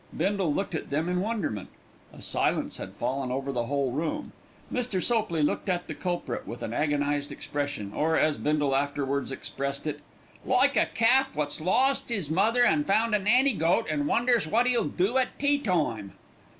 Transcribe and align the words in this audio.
Bindle 0.17 0.51
looked 0.51 0.73
at 0.73 0.89
them 0.89 1.07
in 1.07 1.21
wonderment. 1.21 1.69
A 2.11 2.23
silence 2.23 2.77
had 2.77 2.95
fallen 2.95 3.29
over 3.31 3.51
the 3.51 3.65
whole 3.67 3.91
room. 3.91 4.31
Mr. 4.73 4.99
Sopley 4.99 5.43
looked 5.43 5.69
at 5.69 5.87
the 5.87 5.93
culprit 5.93 6.47
with 6.47 6.63
an 6.63 6.73
agonised 6.73 7.31
expression, 7.31 7.93
or, 7.93 8.17
as 8.17 8.35
Bindle 8.39 8.75
afterwards 8.75 9.31
expressed 9.31 9.85
it, 9.85 9.99
"Like 10.43 10.75
a 10.75 10.87
calf 10.87 11.35
wot's 11.35 11.61
lost 11.61 12.09
'is 12.09 12.31
mother 12.31 12.65
and 12.65 12.87
found 12.87 13.13
a 13.13 13.19
nanny 13.19 13.53
goat, 13.53 13.85
an' 13.91 14.07
wonders 14.07 14.47
wot 14.47 14.65
'e'll 14.65 14.85
do 14.85 15.19
at 15.19 15.37
tea 15.37 15.59
time." 15.59 16.13